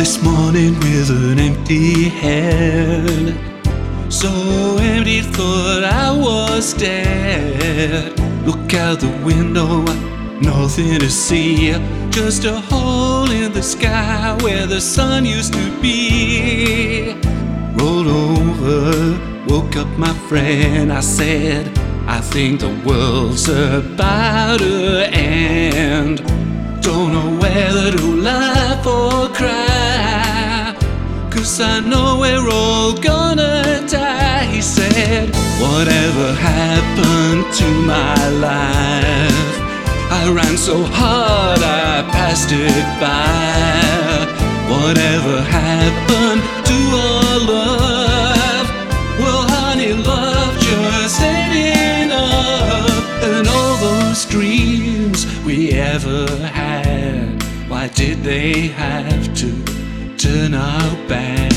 this 0.00 0.22
morning 0.22 0.72
with 0.80 1.10
an 1.10 1.38
empty 1.38 2.08
head. 2.08 3.36
So 4.10 4.30
empty, 4.80 5.20
thought 5.20 5.84
I 5.84 6.10
was 6.10 6.72
dead. 6.72 8.18
Look 8.46 8.72
out 8.72 9.00
the 9.00 9.12
window, 9.22 9.82
nothing 10.40 10.98
to 11.00 11.10
see. 11.10 11.72
Just 12.08 12.46
a 12.46 12.58
hole 12.70 13.30
in 13.30 13.52
the 13.52 13.62
sky 13.62 14.38
where 14.40 14.66
the 14.66 14.80
sun 14.80 15.26
used 15.26 15.52
to 15.52 15.80
be. 15.82 17.12
Rolled 17.74 18.06
over, 18.06 19.18
woke 19.52 19.76
up 19.76 19.90
my 19.98 20.14
friend. 20.30 20.90
I 20.90 21.00
said, 21.00 21.78
I 22.06 22.22
think 22.22 22.60
the 22.60 22.74
world's 22.86 23.50
about 23.50 24.60
to 24.60 25.10
end. 25.12 26.24
Don't 26.80 27.12
know 27.12 27.38
whether 27.38 27.98
to 27.98 28.06
laugh 28.16 28.86
or. 28.86 29.09
Cause 31.40 31.58
I 31.58 31.80
know 31.80 32.18
we're 32.20 32.50
all 32.52 32.92
gonna 32.92 33.82
die. 33.88 34.44
He 34.44 34.60
said, 34.60 35.34
Whatever 35.58 36.34
happened 36.34 37.44
to 37.54 37.68
my 37.86 38.28
life? 38.28 39.50
I 40.12 40.30
ran 40.36 40.58
so 40.58 40.82
hard 40.82 41.60
I 41.62 42.02
passed 42.12 42.50
it 42.52 42.84
by. 43.00 44.28
Whatever 44.68 45.40
happened 45.40 46.42
to 46.68 46.78
our 47.08 47.38
love? 47.54 48.68
Well, 49.18 49.44
honey, 49.48 49.94
love 49.94 50.52
just 50.60 51.22
ain't 51.22 52.04
enough. 52.04 53.24
And 53.24 53.48
all 53.48 53.76
those 53.78 54.26
dreams 54.26 55.24
we 55.46 55.70
ever 55.72 56.26
had, 56.48 57.42
why 57.66 57.88
did 57.88 58.18
they 58.24 58.68
have 58.68 59.34
to 59.36 59.79
turn 60.20 60.52
out 60.52 61.08
bad? 61.08 61.50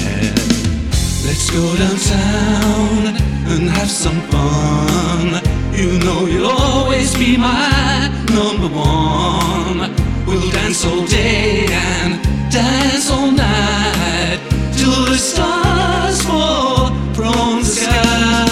Let's 1.25 1.49
go 1.51 1.75
downtown 1.75 3.07
and 3.51 3.69
have 3.69 3.89
some 3.89 4.21
fun. 4.31 5.41
You 5.73 5.99
know 5.99 6.25
you'll 6.27 6.47
always 6.47 7.13
be 7.15 7.35
my 7.35 8.07
number 8.31 8.69
one. 8.73 9.91
We'll 10.25 10.49
dance 10.51 10.85
all 10.85 11.05
day 11.05 11.65
and 11.69 12.23
dance 12.49 13.11
all 13.11 13.31
night 13.31 14.39
till 14.77 15.05
the 15.11 15.17
stars 15.17 16.21
fall 16.21 16.87
from 17.13 17.59
the 17.59 17.65
sky. 17.65 18.47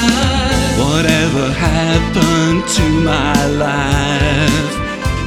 Whatever 0.78 1.54
happened 1.54 2.68
to 2.78 2.86
my 3.12 3.46
life? 3.66 4.72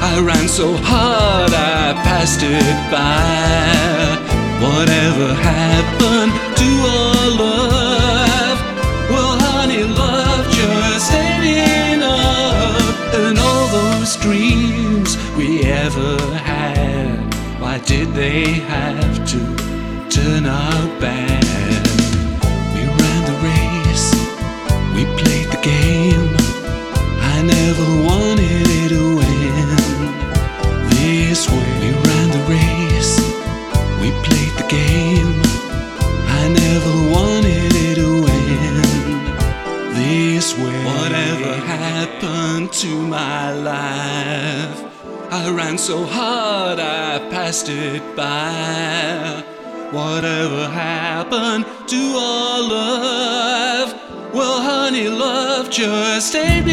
I 0.03 0.21
ran 0.21 0.47
so 0.47 0.77
hard 0.77 1.55
I 1.55 1.95
passed 2.05 2.43
it 2.43 2.91
by. 2.93 4.24
Whatever 4.67 5.35
happened 5.35 6.33
to 6.61 6.69
our 6.97 7.29
love? 7.45 8.59
Well, 9.11 9.35
honey, 9.47 9.85
love 9.85 10.45
just 10.59 11.13
ain't 11.13 11.45
enough. 11.97 13.15
And 13.15 13.39
all 13.39 13.67
those 13.69 14.17
dreams 14.17 15.19
we 15.37 15.63
ever 15.65 16.17
had, 16.51 17.19
why 17.61 17.79
did 17.79 18.09
they 18.15 18.45
have 18.75 19.15
to 19.33 19.41
turn 20.09 20.47
out 20.47 20.91
bad? 21.01 21.85
We 22.75 22.83
ran 22.99 23.21
the 23.31 23.37
race, 23.51 24.09
we 24.95 25.03
played 25.23 25.34
game. 34.75 35.41
I 36.41 36.43
never 36.63 36.95
wanted 37.17 37.73
it 37.89 37.97
to 38.03 38.11
end 38.67 39.23
this 39.99 40.47
way. 40.63 40.79
Whatever 40.93 41.53
happened 41.79 42.73
to 42.83 42.93
my 43.19 43.53
life? 43.73 44.79
I 45.41 45.45
ran 45.59 45.77
so 45.79 45.99
hard 46.05 46.79
I 46.81 47.19
passed 47.35 47.69
it 47.69 48.03
by. 48.17 49.45
Whatever 49.91 50.63
happened 50.69 51.65
to 51.93 52.03
our 52.29 52.61
love? 52.77 53.89
Well, 54.37 54.59
honey, 54.71 55.09
love 55.09 55.71
just 55.71 56.35
ain't 56.35 56.69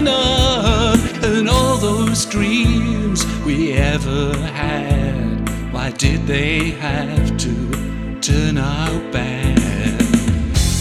enough. 0.00 1.02
And 1.28 1.48
all 1.48 1.76
those 1.78 2.20
dreams 2.26 3.18
we 3.44 3.72
ever 3.72 4.22
had, 4.58 4.69
why 5.90 5.96
did 5.96 6.24
they 6.26 6.70
have 6.70 7.36
to 7.36 8.20
turn 8.20 8.58
out 8.58 9.12
bad? 9.12 9.58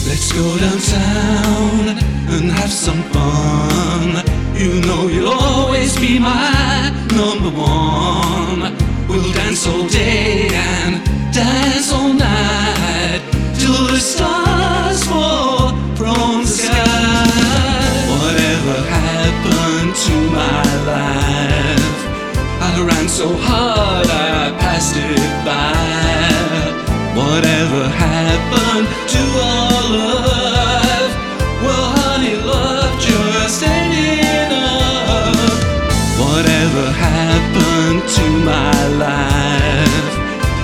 Let's 0.07 0.31
go 0.31 0.57
downtown 0.57 1.97
and 2.33 2.51
have 2.51 2.71
some 2.71 3.01
fun. 3.13 4.23
You 4.55 4.81
know 4.81 5.07
you'll 5.07 5.33
always 5.33 5.97
be 5.99 6.19
my 6.19 6.91
number 7.15 7.49
one. 7.49 8.75
We'll 9.07 9.33
dance 9.33 9.65
all 9.67 9.87
day 9.87 10.49
and 10.51 11.03
dance 11.33 11.91
all 11.91 12.13
night 12.13 13.21
till 13.57 13.87
the 13.87 13.99
stars 13.99 15.03
fall 15.05 15.69
from 15.95 16.41
the 16.41 16.47
sky. 16.47 17.25
Whatever 18.13 18.75
happened 18.99 19.95
to 20.05 20.15
my 20.39 20.65
life? 20.93 21.99
I 22.61 22.83
ran 22.87 23.09
so 23.09 23.27
hard 23.37 24.07
I 24.07 24.48
Whatever 27.79 27.95
happened 27.95 28.87
to 29.07 29.23
our 29.39 29.83
love? 29.95 31.11
Well, 31.63 31.87
honey, 31.95 32.35
love 32.35 32.91
just 32.99 33.63
ain't 33.63 33.93
enough. 34.51 35.39
Whatever 36.19 36.91
happened 36.91 38.03
to 38.17 38.25
my 38.43 38.87
life? 39.05 40.11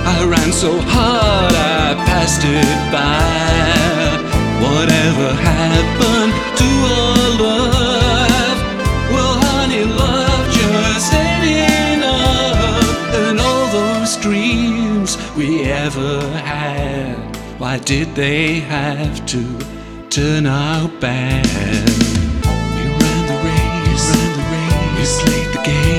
I 0.04 0.26
ran 0.28 0.52
so 0.52 0.78
hard 0.78 1.54
I 1.54 1.94
passed 2.04 2.42
it 2.44 2.92
by. 2.92 3.24
Whatever 4.60 5.32
happened 5.40 6.34
to 6.60 6.68
our 7.00 7.30
love? 7.40 7.95
Why 17.58 17.78
did 17.78 18.14
they 18.14 18.60
have 18.60 19.24
to 19.26 19.58
turn 20.10 20.44
out 20.44 21.00
bad? 21.00 21.46
We 22.74 22.82
ran 22.84 23.26
the 23.26 23.38
race, 23.46 24.10
we 24.12 24.18
ran 24.18 24.32
the 24.36 24.44
race, 24.52 24.98
we 24.98 25.04
slayed 25.06 25.54
the 25.54 25.62
game. 25.64 25.95